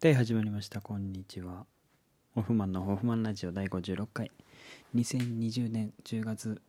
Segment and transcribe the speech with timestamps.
[0.00, 0.80] で始まりました。
[0.80, 1.66] こんにちは。
[2.32, 4.30] ホフマンのホフマンラジオ第56回。
[4.94, 6.62] 2020年10月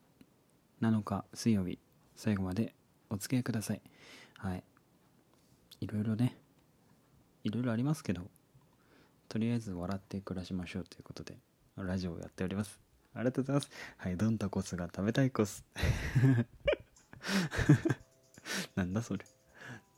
[0.82, 1.78] 7日水曜日。
[2.16, 2.74] 最後まで
[3.08, 3.82] お付き合いください。
[4.40, 4.64] はい。
[5.80, 6.38] いろいろね。
[7.44, 8.24] いろいろありますけど。
[9.28, 10.84] とりあえず笑って暮らしましょう。
[10.86, 11.38] ということで
[11.78, 12.80] ラジオをやっております。
[13.14, 13.70] ありがとうございます。
[13.98, 14.18] はい。
[14.18, 15.64] ドンタコスが食べたいコス。
[18.76, 19.24] なんだそれ。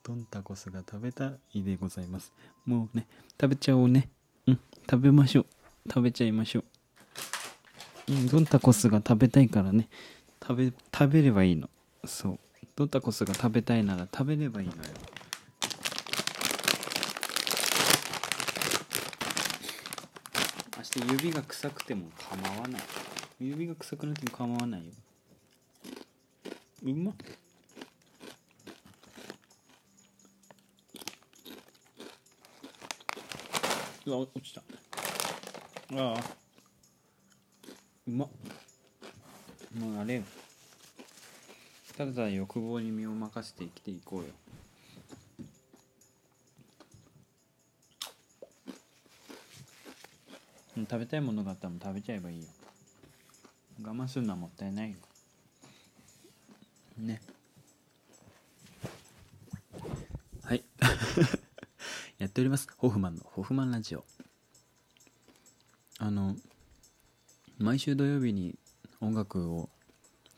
[0.04, 2.34] ドンタコスが食べたいでございます。
[2.66, 3.08] もうね
[3.40, 4.10] 食べちゃおうね。
[4.48, 5.46] うん食べましょう。
[5.88, 6.64] 食べちゃいましょ
[8.08, 8.12] う。
[8.12, 9.90] うんドンタコスが食べたいからね。
[10.42, 11.70] 食べ食べればいいの。
[12.06, 12.40] そう。
[12.76, 14.82] ドンタコスが食べたいなら食べればいいのよ。
[20.78, 22.82] 明日指が臭くても構わない。
[23.40, 24.92] 指が臭くなっても構わないよ。
[26.84, 27.14] うまっうわ
[34.06, 34.62] 落ちた。
[35.94, 36.24] ああ。
[38.08, 38.30] うまっ。
[39.78, 40.24] もうあれよ
[41.98, 44.26] ただただ欲望に身を任せて生きていこうよ。
[50.78, 52.48] う食べたいものがあったら食べちゃえばいいよ。
[53.84, 54.98] 我慢するのはもったいないよ。
[56.98, 57.22] ね。
[60.44, 60.64] はい。
[62.32, 62.70] っております。
[62.78, 64.06] ホフマンのホフマンラジオ。
[66.00, 66.38] あの
[67.58, 68.58] 毎週土曜日に
[69.02, 69.70] 音楽を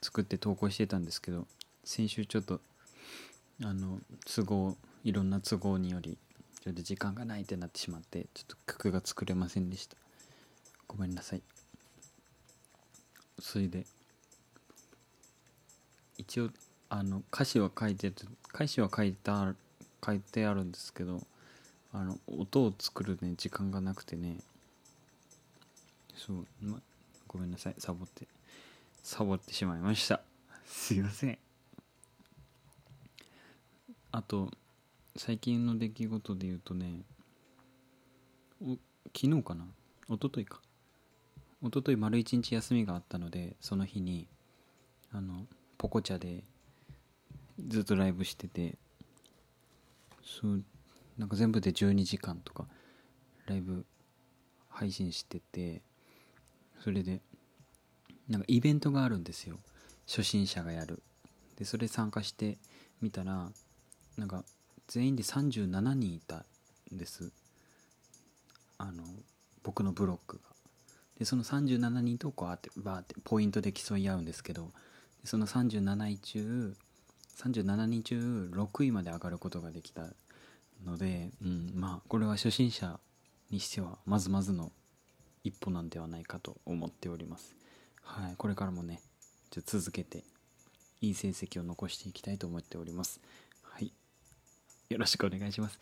[0.01, 1.45] 作って投稿してたんですけど
[1.85, 2.61] 先週ちょっと
[3.63, 6.17] あの都合いろんな都合により
[6.63, 9.95] ちょっと時間がないってなってしまってちょっと曲が作れませんでした。
[10.87, 11.43] ごめんなさい。
[13.39, 13.85] それで
[16.17, 16.49] 一応
[16.89, 19.55] あの歌詞は書いてて歌詞は書いてある
[20.03, 21.21] 書いてあるんですけど
[21.93, 24.37] あの音を作るね時間がなくてね。
[26.15, 26.79] そう、ま、
[27.27, 27.75] ごめんなさい。
[27.77, 28.27] サボって。
[29.03, 30.21] サボってしまいました。
[30.65, 31.37] すいません。
[34.11, 34.51] あと
[35.15, 37.01] 最近の出来事で言うとね
[38.63, 38.77] お
[39.15, 39.65] 昨日かな？
[40.09, 40.61] 一昨日か。
[41.61, 44.27] 一昨日丸一日休みがあったのでその日に
[45.11, 45.45] あの
[45.77, 46.43] ポコチャで
[47.67, 48.75] ずっとライブしてて。
[50.23, 50.63] そう
[51.17, 52.67] なんか全部で12時間とか
[53.45, 53.85] ライブ
[54.69, 55.81] 配信してて
[56.83, 57.21] それで
[58.27, 59.57] なんかイベントがあるんですよ。
[60.07, 61.01] 初心者がやる。
[61.57, 62.57] でそれ参加して
[63.01, 63.49] みたら
[64.17, 64.43] なんか
[64.87, 66.45] 全員で37人いた
[66.93, 67.31] んです。
[68.77, 69.03] あの
[69.63, 70.43] 僕のブロックが。
[71.19, 74.71] でその37人とこうあってバーってポイントで競い合うんですけど
[75.23, 76.75] その37位中
[77.37, 80.07] 37人中6位まで上がることができた
[80.85, 82.99] ので、うん、まあこれは初心者
[83.49, 84.71] にしてはまずまずの
[85.43, 87.55] 一歩なんではないかと思っております。
[88.01, 88.99] はいこれからもね
[89.51, 90.23] じゃ続けて
[91.01, 93.19] いい成績を残していきたいと思っております。
[93.61, 93.91] はい
[94.89, 95.79] よろしくお願いします。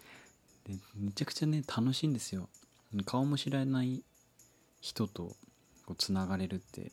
[0.65, 2.49] でめちゃくちゃね楽しいんですよ。
[3.05, 4.03] 顔も知らない
[4.81, 5.35] 人と
[5.85, 6.91] こうつながれるって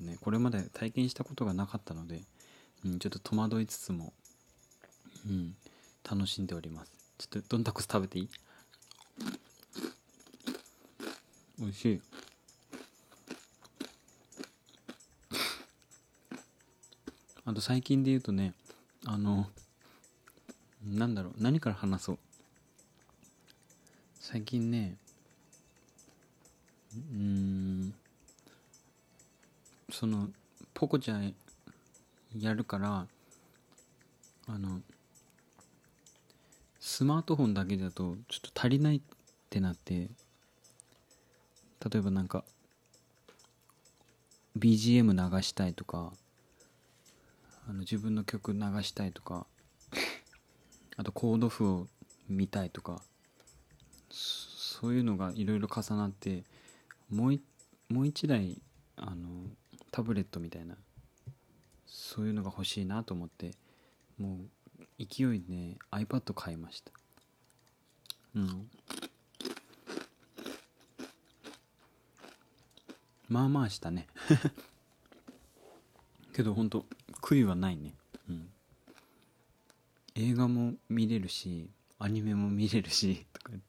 [0.00, 2.22] ねこれまで体験したことがなかったので、
[2.84, 4.12] うん、ちょっと戸惑いつつも、
[5.26, 5.54] うん、
[6.08, 7.03] 楽しんでおります。
[7.18, 8.28] ちょっとどんたこ食べていい？
[11.58, 12.00] 美味しい。
[17.46, 18.54] あと最近で言うとね
[19.06, 19.46] あの
[20.82, 22.18] なんだろう何から話そう？
[24.18, 24.96] 最近ね
[26.94, 27.94] うん
[29.90, 30.30] その
[30.72, 31.34] ポコちゃん
[32.36, 33.06] やるから
[34.48, 34.80] あの
[36.86, 39.00] スマートフォンだけだとちょっと足りないっ
[39.48, 40.10] てなって
[41.82, 42.44] 例えばなんか
[44.58, 46.12] BGM 流したいとか
[47.66, 49.46] あの自分の曲流したいとか
[50.98, 51.86] あとコード譜を
[52.28, 53.00] 見たいとか
[54.10, 56.44] そういうのがいろいろ重なって
[57.10, 57.40] もう
[57.88, 58.60] もう一台
[58.96, 59.46] あの
[59.90, 60.74] タブレットみたいな
[61.86, 63.52] そういうのが欲しいなと思って
[64.18, 64.63] もう
[64.98, 66.92] 勢いで、iPad 買いました。
[68.36, 68.70] うん。
[73.28, 74.06] まあまあしたね。
[76.34, 76.84] けどほんと
[77.22, 77.94] 悔いはないね。
[78.28, 78.50] うん。
[80.14, 83.62] 映画も見れるしアニメも見れるしとかって。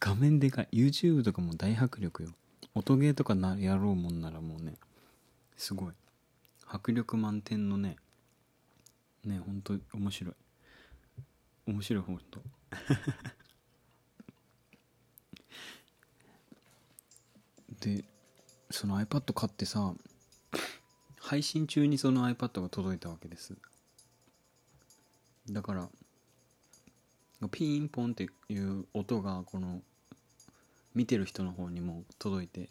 [0.00, 0.68] 画面でかい。
[0.72, 2.30] YouTube とかも大迫力よ。
[2.74, 4.74] 音ゲーとかなやろうもんならもうね
[5.56, 5.92] すごい。
[6.66, 7.96] 迫力満点のね
[9.26, 10.34] ね本当面白い。
[11.66, 12.40] 面白い本当。
[17.80, 18.04] で
[18.70, 19.94] その iPad 買ってさ
[21.20, 23.54] 配信中にその iPad が届いたわけです。
[25.50, 25.88] だから
[27.50, 29.82] ピンポンっていう音がこの
[30.94, 32.70] 見てる人の方にも届いて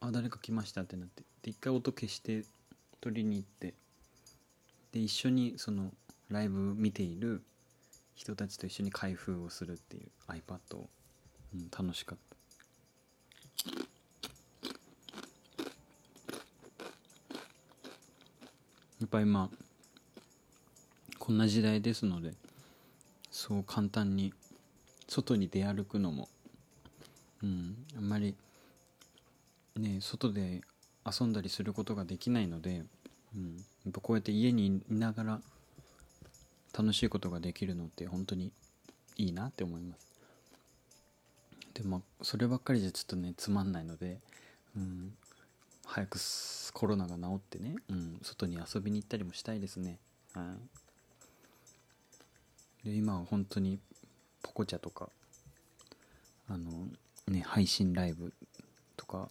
[0.00, 2.44] あ誰か来ましたってなってで一回音消して
[3.00, 3.74] 取りに行って
[4.92, 5.92] で一緒にその
[6.28, 7.42] ライブ見ている
[8.14, 10.88] 人たちと一緒に開封をするっていう iPad を、
[11.54, 12.30] うん、楽しかった
[19.00, 19.48] やっぱ今
[21.18, 22.34] こんな時代ですので
[23.30, 24.34] そう簡単に
[25.08, 26.28] 外に出歩くのも
[27.42, 28.34] うんあんまり
[29.78, 30.60] ね外で
[31.06, 32.82] 遊んだりすることができないので、
[33.36, 35.40] うん、やっぱこうやって家にいながら
[36.76, 38.52] 楽しいことができるのって本当に
[39.16, 40.06] いいなって思います。
[41.74, 44.18] でもそればっかりじゃちょっとねつまんないので、
[44.76, 45.12] うん、
[45.86, 46.18] 早く
[46.72, 49.98] コロナが治ってね、うん、外に遊びに行ったりもしたいですね。
[50.34, 50.54] は
[52.84, 52.88] い。
[52.88, 53.78] で今は本当に
[54.42, 55.10] ポコチャとか
[56.48, 56.88] あの
[57.28, 58.32] ね配信ライブ
[58.96, 59.28] とか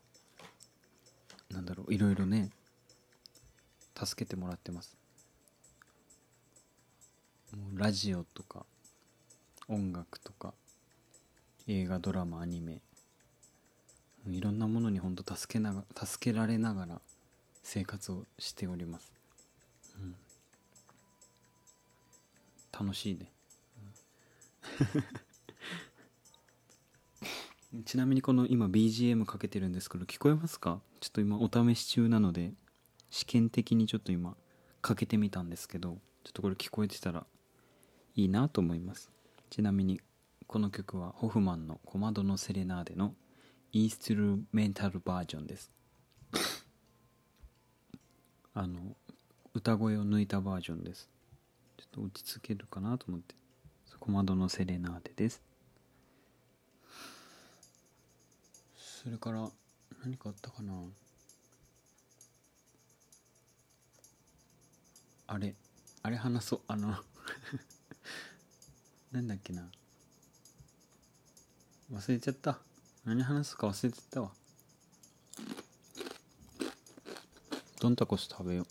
[1.49, 2.49] なんだろういろいろね
[4.05, 4.97] 助けてもらってます。
[7.51, 8.65] もうラジオとか
[9.67, 10.53] 音楽とか
[11.67, 12.81] 映画ドラマアニメ
[14.27, 17.01] いろんなものに本当助けなが助けられながら
[17.63, 19.11] 生活をしております、
[19.97, 20.15] うん、
[22.85, 23.31] 楽しいね、
[27.85, 30.81] ちなみにこの今 BGM かけてるんですけど聞こえますか？
[30.99, 32.53] ちょっと今お試し中なので。
[33.09, 34.35] 試験的にちょっと今
[34.81, 37.25] かけてみたんですけどちょっとこれ聞こえてたら
[38.15, 39.09] いいなと思います。
[39.49, 39.99] ちなみに
[40.47, 43.15] この曲はホフマンの「小窓のセレナーデ」の
[43.71, 45.71] インストゥルメンタルバージョンです。
[48.53, 48.95] あの
[49.53, 51.09] 歌声を抜いたバージョンです。
[51.77, 53.35] ちょっと落ち着けるかなと思って。
[53.99, 55.41] 小窓のセレナーデです。
[58.77, 59.49] それから
[60.03, 60.73] 何かあったかな？
[65.31, 65.53] あれ
[66.01, 66.61] あれ話そう。
[66.67, 66.87] あの
[69.13, 69.69] なんだっけな。
[71.91, 72.59] 忘れちゃった。
[73.05, 74.31] 何話すか忘れてたわ。
[77.79, 78.65] どんたこス食べよう。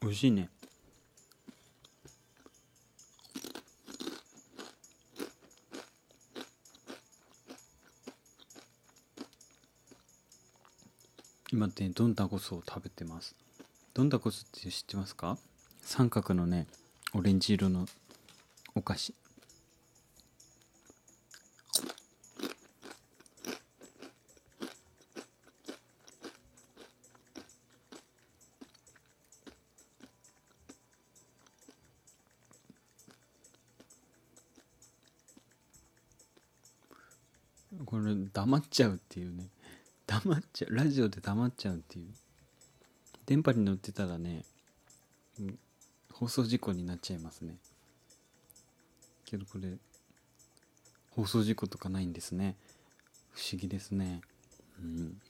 [0.00, 0.57] 美味しいね。
[11.80, 13.36] 今ねドンタコスを食べてます？
[13.94, 15.38] ドンタコスって知ってますか？
[15.80, 16.66] 三角のね
[17.14, 17.86] オレンジ色の
[18.74, 19.14] お菓子。
[37.86, 39.46] これ黙っちゃうっていうね。
[40.08, 42.06] 黙っちゃうラジオで黙っちゃうっていう。
[43.26, 44.42] 電波に乗ってたらね、
[46.10, 47.56] 放送事故になっちゃいますね。
[49.26, 49.74] けどこれ
[51.10, 52.56] 放送事故とかないんですね。
[53.32, 54.22] 不思議ですね。
[54.80, 55.20] うん。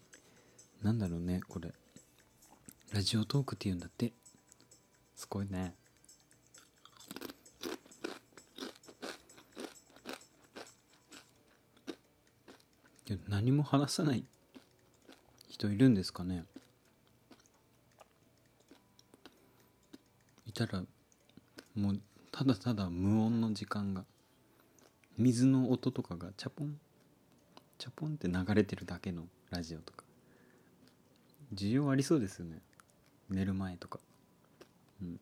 [0.80, 1.72] なんだろうねこれ。
[2.92, 4.12] ラジオトークっていうんだって。
[5.16, 5.74] すごいね。
[13.28, 14.24] 何も話さない。
[15.58, 16.44] 人いるんですかね？
[20.46, 20.84] いたら
[21.74, 22.00] もう
[22.30, 24.04] ただただ無音の時間が
[25.16, 26.78] 水の音とかがチャポン？
[27.76, 30.04] チャポンって流れてるだけのラジオとか。
[31.52, 32.60] 需要ありそうですよね。
[33.28, 33.98] 寝る前とか。
[35.02, 35.18] うん。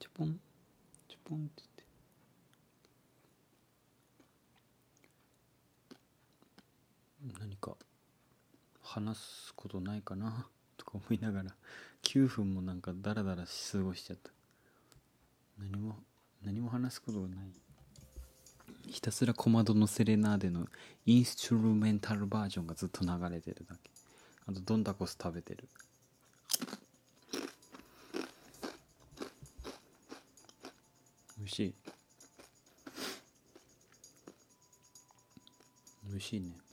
[0.00, 0.40] チャポン？
[1.08, 1.62] チャポンって
[7.22, 7.40] 言って。
[7.40, 7.76] 何か
[8.96, 10.46] 話すことないかな？
[10.78, 11.54] とか思いながら
[12.02, 14.30] 9分もなんかダラダラ過ごしちゃった。
[15.58, 15.98] 何も
[16.42, 17.52] 何も話すことがない。
[18.86, 20.66] ひたすら小窓のセレナーデの
[21.04, 23.90] インストゥルメンタルバージョンがずっと流れてるだけ。
[24.46, 25.68] あとドンタコス食べてる。
[31.36, 31.74] 美味しい。
[36.08, 36.65] 美味しいね。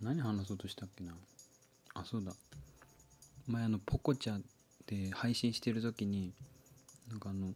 [0.00, 1.12] 何話そうとしたっけな？
[1.94, 2.32] あそうだ。
[3.46, 4.40] 前あのポコチャ
[4.86, 6.32] で配信してる時に
[7.08, 7.52] なんかあの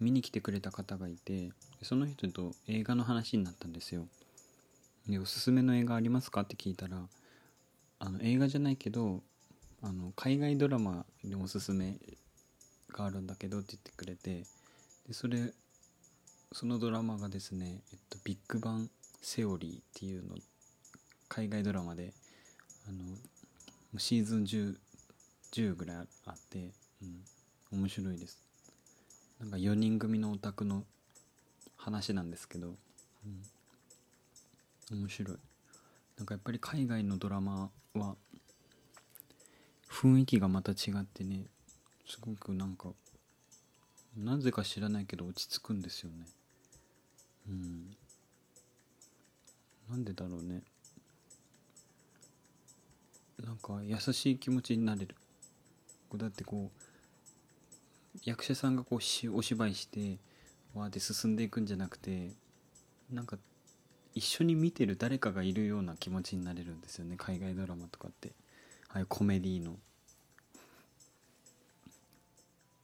[0.00, 1.50] 見に来てくれた方がいて
[1.82, 4.06] その人と映画の話になったんですよ。
[5.08, 7.08] でおすすめの映画ありますかって聞いたら
[7.98, 9.22] あの映画じゃないけど
[9.82, 11.96] あの海外ドラマにおすすめ
[12.92, 14.44] があるんだけどって言ってくれて
[15.06, 15.52] でそれ
[16.52, 18.90] そのドラマがですね、えっと、ビッグバン
[19.22, 20.36] セオリーっていうの
[21.28, 22.12] 海外ドラマで
[22.88, 24.76] あのシーズン 10,
[25.52, 26.70] 10ぐらいあって、
[27.72, 28.38] うん、面白いです。
[29.40, 30.84] なんか4人組のオタクの
[31.76, 32.74] 話なんですけど、
[34.90, 35.36] うん、面白い。
[36.16, 38.16] なんかやっぱり海外のドラマは
[39.88, 41.44] 雰囲気がまた違ってね
[42.06, 42.88] すごくなんか
[44.16, 46.26] なぜか知らないけど落ち着くんですよね。
[47.48, 47.96] うん。
[49.88, 50.62] なんでだろうね。
[53.44, 55.14] なんか優しい気持ちになれる。
[56.14, 60.18] だってこう役者さんがこうしお芝居して
[60.74, 62.30] わーって進んでいくんじゃなくて
[63.10, 63.36] なんか
[64.14, 67.16] 一緒に見てる誰かがいるような気持ちになれるんですよね。
[67.16, 68.32] 海外ドラマとかって。
[68.88, 69.76] ああいうコメディの。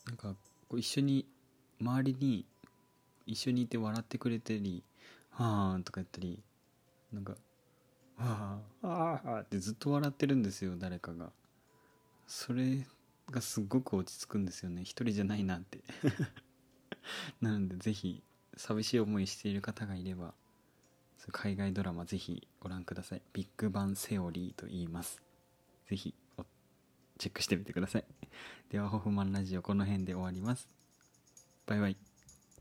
[0.06, 0.34] なんか
[0.68, 1.26] こう一緒に
[1.80, 2.44] 周りに
[3.26, 4.84] 一緒にいて笑ってくれたり
[5.32, 6.42] 「はあ」とか言ったり
[7.10, 7.36] なんか
[8.16, 11.32] 「はあああ」ってずっと笑ってるんですよ誰かが。
[12.26, 12.86] それ
[13.30, 14.82] がすっごく落ち着くんですよね。
[14.82, 15.80] 一人じゃないなって。
[17.40, 18.22] なのでぜひ
[18.56, 20.34] 寂しい思いしている方がいれば
[21.32, 23.22] 海外ドラマぜひご覧ください。
[23.32, 25.22] ビッグバンセオリーと言います。
[25.88, 26.14] ぜひ
[27.18, 28.04] チェックしてみてください。
[28.70, 30.68] ではホフマンラジオこの辺で終わります。
[31.66, 31.96] バイバイ